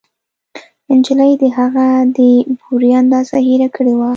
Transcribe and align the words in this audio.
نجلۍ 0.97 1.31
د 1.41 1.43
هغه 1.57 1.87
د 2.15 2.17
بورې 2.59 2.89
اندازه 3.01 3.37
هېره 3.47 3.69
کړې 3.75 3.93
وه 3.99 4.09